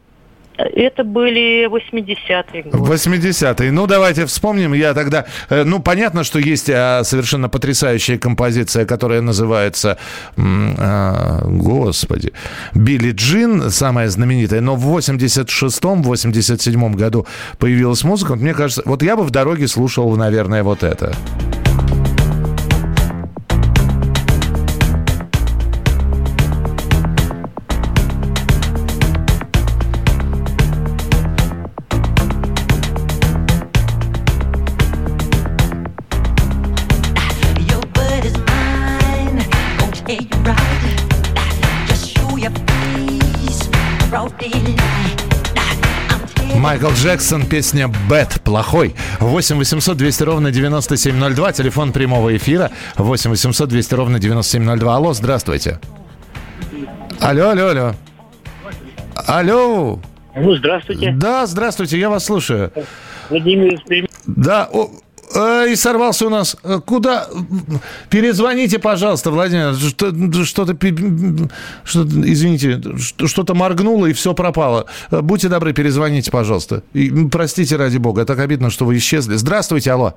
[0.56, 2.78] Это были 80-е годы.
[2.78, 3.72] 80-е.
[3.72, 4.74] Ну, давайте вспомним.
[4.74, 5.24] Я тогда...
[5.48, 9.96] э, Ну, понятно, что есть а, совершенно потрясающая композиция, которая называется...
[10.36, 12.32] а, Господи.
[12.74, 14.60] Билли Джин, самая знаменитая.
[14.60, 17.26] Но в 86-м, 87-м году
[17.58, 18.36] появилась музыка.
[18.36, 18.82] Мне кажется...
[18.84, 21.12] Вот я бы в дороге слушал, наверное, вот это.
[46.72, 48.94] Майкл Джексон, песня «Бэт», «Плохой».
[49.20, 52.70] 8 800 200 ровно 9702, телефон прямого эфира.
[52.96, 54.96] 8 800 200 ровно 9702.
[54.96, 55.78] Алло, здравствуйте.
[57.20, 57.94] Алло, алло, алло.
[59.26, 60.00] Алло.
[60.34, 61.12] Ну, здравствуйте.
[61.12, 62.72] Да, здравствуйте, я вас слушаю.
[63.28, 63.78] Владимир.
[64.24, 64.88] Да, о,
[65.70, 66.56] и сорвался у нас.
[66.64, 67.26] Э, Куда?
[68.10, 69.74] Перезвоните, пожалуйста, Владимир.
[69.74, 70.12] Что-
[70.44, 70.76] Что-то,
[71.84, 74.86] что извините, что- что-то моргнуло и все пропало.
[75.10, 76.82] Э, Будьте добры, перезвоните, пожалуйста.
[76.92, 79.34] И, простите ради бога, так обидно, что вы исчезли.
[79.36, 80.14] Здравствуйте, алло.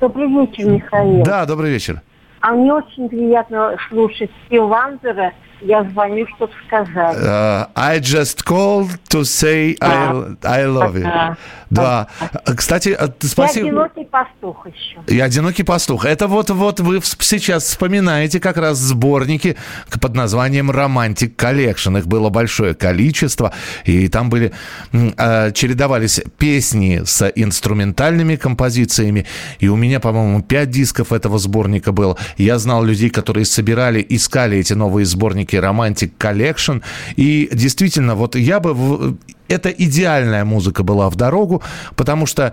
[0.00, 1.22] Добрый вечер, Михаил.
[1.24, 2.02] Да, добрый вечер.
[2.40, 5.32] А мне очень приятно слушать Стив Вандера.
[5.60, 7.16] Я звоню, чтобы сказать.
[7.18, 11.02] Э, I just called to say I, I love you.
[11.02, 11.36] Да.
[11.70, 12.08] Да.
[12.20, 13.66] Э, Кстати, э, Я спасибо.
[13.68, 14.98] одинокий пастух еще.
[15.06, 16.04] И «Одинокий пастух».
[16.04, 19.56] Это вот, вот вы сейчас вспоминаете как раз сборники
[20.00, 21.96] под названием «Romantic Collection».
[21.96, 23.52] Их было большое количество,
[23.84, 24.52] и там были,
[24.92, 29.26] э, чередовались песни с инструментальными композициями.
[29.58, 32.16] И у меня, по-моему, пять дисков этого сборника было.
[32.36, 36.78] Я знал людей, которые собирали, искали эти новые сборники «Romantic Collection».
[37.14, 39.16] И действительно, вот я бы...
[39.48, 41.62] Это идеальная музыка была в дорогу,
[41.94, 42.52] потому что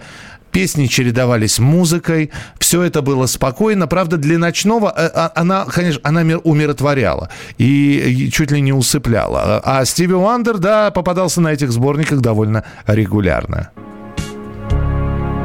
[0.53, 2.29] Песни чередовались музыкой,
[2.59, 3.87] все это было спокойно.
[3.87, 9.59] Правда, для ночного э, а- она, конечно, она мир- умиротворяла и чуть ли не усыпляла.
[9.65, 13.71] А Стиви Уандер, да, попадался на этих сборниках довольно регулярно.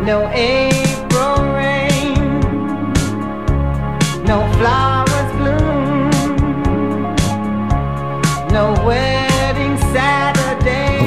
[0.05, 2.93] No April rain,
[4.27, 4.88] no flowers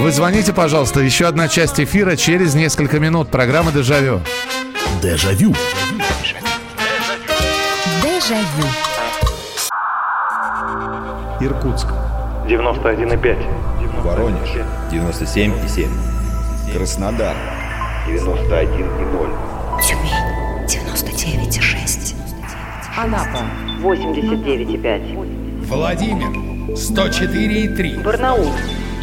[0.02, 1.00] Вы звоните, пожалуйста.
[1.00, 3.30] Еще одна часть эфира через несколько минут.
[3.30, 4.22] Программа «Дежавю».
[5.02, 5.54] Дежавю.
[8.02, 8.68] Дежавю.
[11.40, 11.88] Иркутск.
[12.48, 14.02] 91,5.
[14.04, 14.50] Воронеж.
[14.92, 15.88] 97,7.
[16.74, 17.36] Краснодар.
[18.08, 19.30] 91,0.
[19.82, 20.12] Тюмень.
[20.68, 22.16] 99,6.
[22.98, 23.46] Анапа
[23.82, 25.66] 89,5.
[25.68, 26.51] Владимир.
[26.70, 28.04] 104,3.
[28.04, 28.52] Барнаул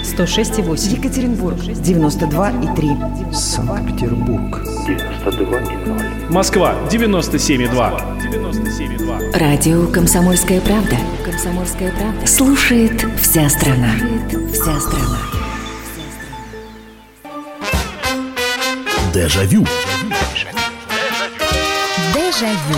[0.05, 0.97] 106,8.
[0.97, 3.35] Екатеринбург 92,3.
[3.35, 6.31] Санкт-Петербург 92,0.
[6.31, 8.19] Москва 97,2.
[8.23, 9.39] 97,2.
[9.39, 10.97] Радио «Комсомольская правда».
[11.25, 12.27] «Комсомольская правда».
[12.27, 13.91] Слушает вся страна.
[14.53, 15.19] Вся страна.
[19.13, 19.67] Дежавю.
[22.15, 22.78] Дежавю.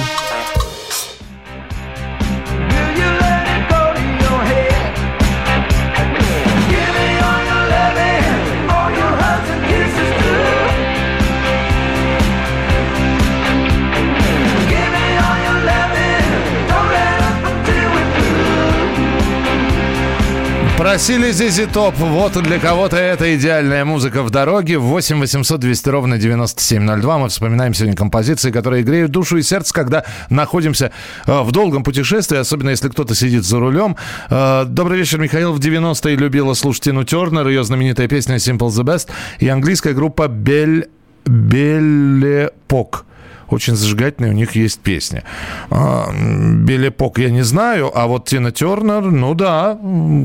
[20.91, 21.95] Просили Зизи Топ.
[21.99, 24.77] Вот для кого-то это идеальная музыка в дороге.
[24.77, 27.19] 8 800 200 ровно 9702.
[27.19, 30.91] Мы вспоминаем сегодня композиции, которые греют душу и сердце, когда находимся
[31.29, 33.97] э, в долгом путешествии, особенно если кто-то сидит за рулем.
[34.31, 35.53] Э, Добрый вечер, Михаил.
[35.53, 40.27] В 90-е любила слушать Тину Тернер, ее знаменитая песня Simple the Best и английская группа
[40.27, 40.89] Бель...
[41.25, 43.05] Белепок.
[43.51, 45.25] Очень зажигательная у них есть песня.
[45.71, 49.79] А, Белепок я не знаю, а вот Тина Тернер, ну да,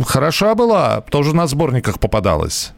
[0.05, 1.01] хороша была.
[1.01, 2.73] Тоже на сборниках попадалась.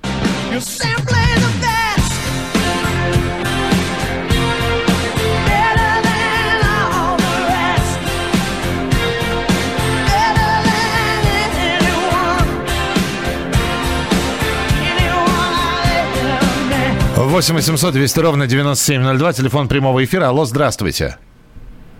[17.28, 20.28] Восемь 800 200 ровно 9702, телефон прямого эфира.
[20.30, 21.18] Алло, здравствуйте.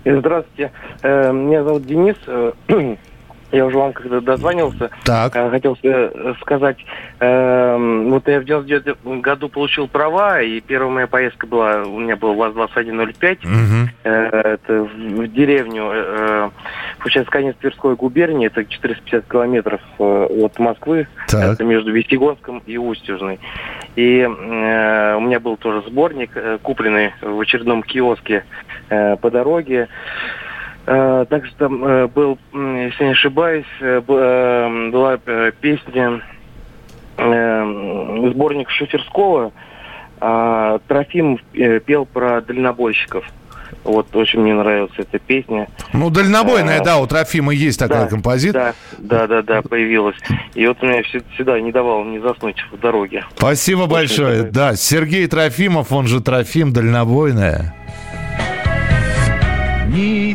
[0.06, 0.72] Здравствуйте.
[1.04, 2.16] Э, Меня зовут Денис.
[3.52, 4.90] Э, Я уже вам когда дозванивался.
[5.06, 5.36] Так.
[5.36, 6.78] Э, Хотел э, сказать,
[7.20, 12.16] э, вот я в 99 году получил права, и первая моя поездка была, у меня
[12.16, 13.38] был ВАЗ-2105.
[14.04, 14.10] Э,
[14.58, 16.50] Это в в деревню, э,
[17.00, 20.04] получается, конец Тверской губернии, это 450 километров э,
[20.44, 21.54] от Москвы, Так.
[21.54, 23.40] это между Вестигонском и Устюжной.
[23.96, 28.44] И э, у меня был тоже сборник, э, купленный в очередном киоске
[28.90, 29.88] э, по дороге.
[30.88, 35.18] Э, Также там э, был, если не ошибаюсь, э, была
[35.60, 36.22] песня
[37.18, 39.52] э, сборник Шиферского.
[40.22, 41.40] а Трофим
[41.86, 43.26] пел про дальнобойщиков.
[43.84, 45.68] Вот очень мне нравилась эта песня.
[45.94, 48.74] Ну, дальнобойная, А, да, у Трофима есть такая да, композиция.
[48.98, 50.16] Да, да, да, да, появилась.
[50.56, 53.26] И вот меня всегда не давало мне заснуть в дороге.
[53.36, 54.44] Спасибо большое.
[54.44, 57.76] Да, Сергей Трофимов, он же Трофим, дальнобойная.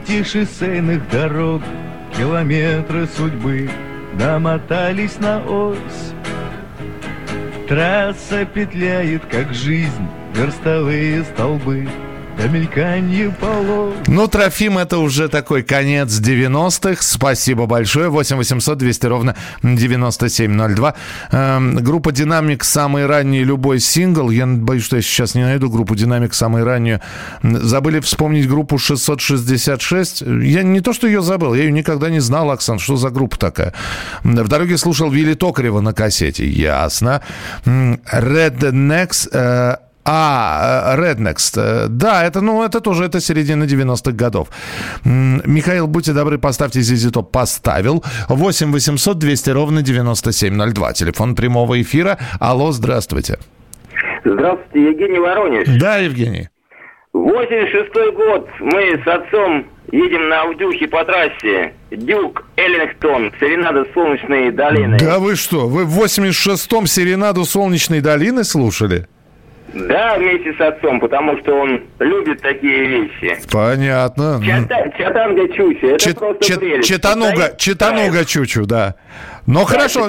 [0.03, 1.63] Нити шоссейных дорог,
[2.17, 3.71] километры судьбы
[4.15, 6.13] Намотались на ось.
[7.69, 11.89] Трасса петляет, как жизнь, верстовые столбы
[12.49, 17.03] Мельканье полос Ну, Трофим, это уже такой конец 90-х.
[17.03, 18.09] Спасибо большое.
[18.09, 20.95] 8 800 200 ровно 9702.
[21.31, 24.31] Эм, группа «Динамик» самый ранний любой сингл.
[24.31, 27.01] Я боюсь, что я сейчас не найду группу «Динамик» самую раннюю.
[27.43, 30.23] Забыли вспомнить группу 666.
[30.23, 32.79] Я не то, что ее забыл, я ее никогда не знал, Оксан.
[32.79, 33.73] Что за группа такая?
[34.25, 36.47] В дороге слушал Вилли Токарева на кассете.
[36.47, 37.23] Ясно.
[37.65, 39.29] М, Rednex...
[39.33, 41.55] э, а, э, Rednext.
[41.57, 44.49] Э, Да, это, ну, это тоже, это середина 90-х годов.
[45.05, 47.31] Михаил, будьте добры, поставьте Зизи Топ.
[47.33, 48.05] Поставил.
[48.29, 50.93] 8 800 200 ровно 9702.
[50.93, 52.19] Телефон прямого эфира.
[52.41, 53.39] Алло, здравствуйте.
[54.25, 55.69] Здравствуйте, Евгений Воронеж.
[55.81, 56.49] Да, Евгений.
[57.13, 58.49] 86 год.
[58.61, 61.75] Мы с отцом едем на Авдюхе по трассе.
[61.91, 64.99] Дюк, Эллингтон, Серенада Солнечной долины.
[64.99, 69.07] Да вы что, вы в 86-м серенаду Солнечной долины слушали?
[69.75, 73.39] Да, вместе с отцом, потому что он любит такие вещи.
[73.51, 74.41] Понятно.
[74.45, 76.89] Чата- Чатанга Чуча, это Чет- просто чет- прелесть.
[76.89, 78.95] Четануга, Стоит- Четануга Чучу, да.
[79.47, 80.09] Но Да, хорошо.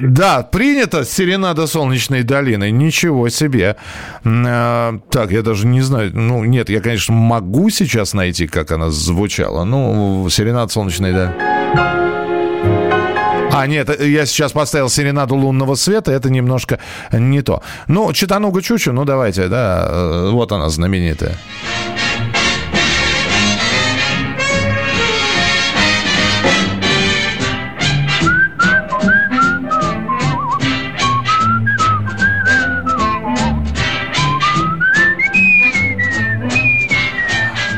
[0.00, 2.70] Да, принято Серенада Солнечной долины.
[2.70, 3.76] Ничего себе.
[4.24, 6.10] А, так, я даже не знаю.
[6.14, 9.64] Ну, нет, я, конечно, могу сейчас найти, как она звучала.
[9.64, 12.03] Ну, Серенада Солнечной, да.
[13.54, 16.80] А, нет, я сейчас поставил серенаду лунного света, это немножко
[17.12, 17.62] не то.
[17.86, 21.36] Ну, Читануга Чучу, ну давайте, да, э, вот она знаменитая.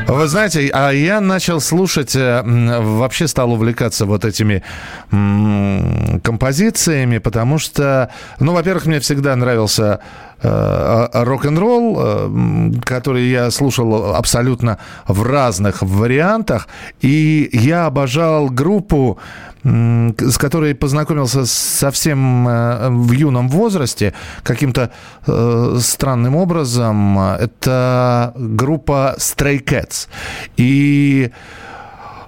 [0.07, 4.63] Вы знаете, а я начал слушать, э, вообще стал увлекаться вот этими
[6.23, 9.99] композициями, потому что, ну, во-первых, мне всегда нравился
[10.41, 14.77] рок-н-ролл, э, который я слушал абсолютно
[15.07, 16.67] в разных вариантах.
[17.01, 19.19] И я обожал группу,
[19.63, 24.13] с которой познакомился совсем э, в юном возрасте,
[24.43, 24.91] каким-то
[25.25, 27.19] э, странным образом.
[27.19, 30.07] Это группа Stray Cats.
[30.55, 31.66] И Э,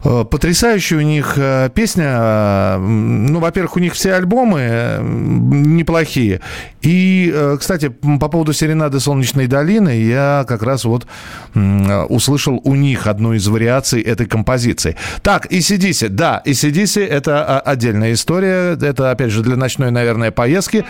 [0.02, 2.06] Потрясающая у них э, песня.
[2.10, 6.42] э, Ну, во-первых, у них все альбомы э, неплохие.
[6.82, 11.06] И, э, кстати, по поводу серенады Солнечной долины я как раз вот
[11.54, 14.96] э, услышал у них одну из вариаций этой композиции.
[15.22, 18.78] Так, ACDC, да, ACDC это а, отдельная история.
[18.82, 20.86] Это, опять же, для ночной, наверное, поездки.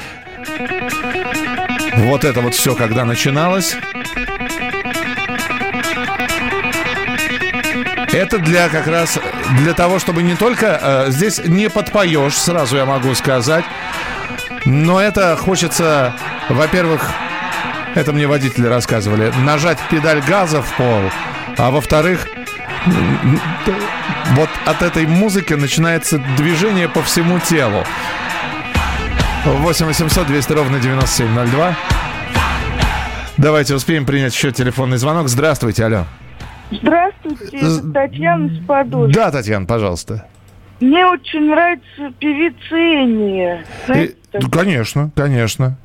[1.97, 3.75] Вот это вот все, когда начиналось.
[8.19, 9.17] Это для как раз
[9.59, 13.63] для того, чтобы не только э, здесь не подпоешь, сразу я могу сказать,
[14.65, 16.13] но это хочется,
[16.49, 17.09] во-первых,
[17.95, 21.03] это мне водители рассказывали, нажать педаль газа в пол,
[21.57, 22.27] а во-вторых,
[24.31, 27.85] вот от этой музыки начинается движение по всему телу.
[29.45, 31.73] 8 800 200 ровно 9702.
[33.37, 35.29] Давайте успеем принять еще телефонный звонок.
[35.29, 36.05] Здравствуйте, алло.
[36.71, 39.19] Здравствуйте, это Татьяна с Подольска.
[39.19, 40.25] Да, Татьяна, пожалуйста.
[40.79, 43.65] Мне очень нравится певица Эния.
[43.85, 45.77] Знаете, И- конечно, конечно.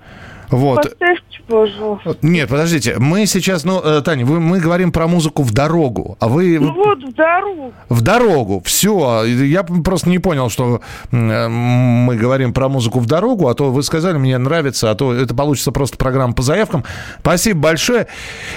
[0.51, 0.77] Вот.
[0.77, 2.17] Поставьте, пожалуйста.
[2.23, 6.29] Нет, подождите, мы сейчас, ну, э, Таня, вы- мы говорим про музыку в дорогу, а
[6.29, 7.73] вы Ну вот, в дорогу.
[7.89, 9.25] в дорогу, все.
[9.25, 10.81] Я просто не понял, что
[11.13, 15.13] э, мы говорим про музыку в дорогу, а то вы сказали, мне нравится, а то
[15.13, 16.85] это получится просто программа по заявкам.
[17.21, 18.07] Спасибо большое.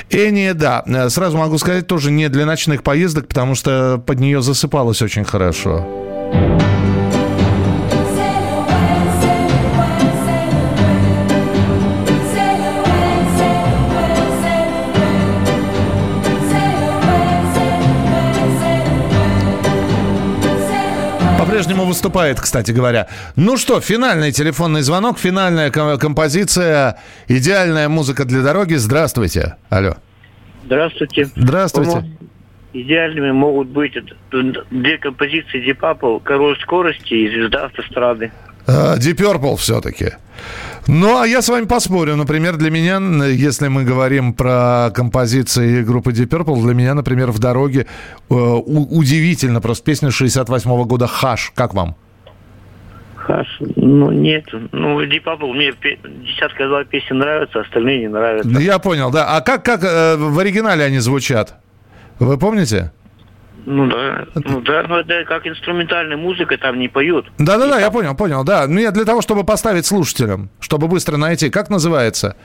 [0.09, 4.41] Эния, да, э, сразу могу сказать, тоже не для ночных поездок, потому что под нее
[4.41, 6.06] засыпалось очень хорошо.
[21.87, 23.07] Выступает, кстати говоря.
[23.35, 28.75] Ну что, финальный телефонный звонок, финальная ко- композиция, идеальная музыка для дороги.
[28.75, 29.55] Здравствуйте.
[29.69, 29.95] Алло.
[30.65, 31.29] Здравствуйте.
[31.35, 32.05] Здравствуйте.
[32.73, 33.93] Идеальными могут быть
[34.31, 38.31] две композиции Purple «Король скорости» и «Звезда автострады».
[38.67, 40.11] А, Deep Purple все-таки.
[40.87, 42.15] Ну, а я с вами поспорю.
[42.15, 47.39] Например, для меня, если мы говорим про композиции группы Deep Purple, для меня, например, в
[47.39, 47.87] дороге
[48.29, 51.51] э, удивительно просто песня 68 года «Хаш».
[51.55, 51.95] Как вам?
[53.15, 55.73] Хаш, ну нет, ну Deep Purple мне
[56.23, 58.49] десятка два песен нравятся, остальные не нравятся.
[58.59, 59.35] Я понял, да.
[59.35, 61.55] А как, как э, в оригинале они звучат?
[62.19, 62.91] Вы помните?
[63.69, 67.25] Ну да, ну да, но это как инструментальная музыка, там не поют.
[67.37, 68.65] Да-да-да, я понял, понял, да.
[68.65, 71.49] Ну, я для того, чтобы поставить слушателям, чтобы быстро найти.
[71.49, 72.37] Как называется?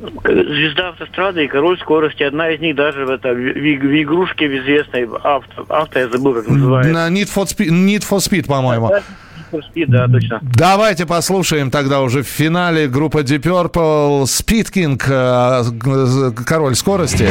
[0.00, 2.22] Звезда автострады и король скорости.
[2.24, 6.34] Одна из них даже в, это, в, в- игрушке в известной авто, авто, я забыл,
[6.34, 6.92] как называется.
[6.92, 8.88] На Need for Speed, Need for Speed по-моему.
[8.88, 9.02] Да, Need
[9.50, 10.40] for Speed, да, точно.
[10.42, 17.30] Давайте послушаем тогда уже в финале группа Deep Purple Speed King, э, король скорости.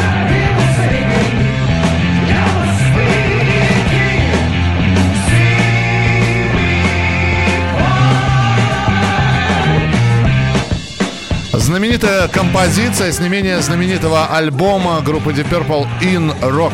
[11.53, 16.73] Знаменитая композиция с не менее знаменитого альбома группы Deep Purple In Rock.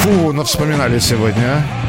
[0.00, 1.82] Фу, ну вспоминали сегодня, а.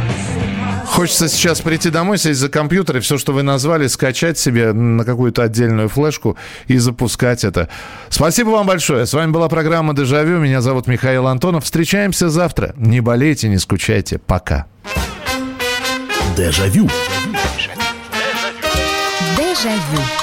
[0.85, 5.03] Хочется сейчас прийти домой, сесть за компьютер и все, что вы назвали, скачать себе на
[5.03, 6.37] какую-то отдельную флешку
[6.67, 7.67] и запускать это.
[8.09, 9.05] Спасибо вам большое.
[9.05, 10.37] С вами была программа «Дежавю».
[10.37, 11.63] Меня зовут Михаил Антонов.
[11.63, 12.73] Встречаемся завтра.
[12.77, 14.19] Не болейте, не скучайте.
[14.19, 14.67] Пока.
[16.37, 16.87] Дежавю.
[19.35, 20.22] Дежавю.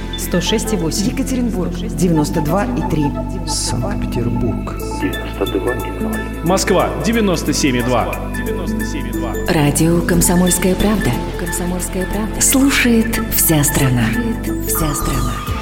[0.17, 1.11] 106,8.
[1.11, 3.47] Екатеринбург 92,3.
[3.47, 4.75] Санкт-Петербург.
[5.01, 6.45] 92,0.
[6.45, 8.15] Москва 97,2.
[8.35, 9.53] 97,2.
[9.53, 11.11] Радио «Комсомольская правда».
[11.39, 12.41] «Комсомольская правда».
[12.41, 14.05] Слушает вся страна.
[14.13, 15.60] Слушает вся страна.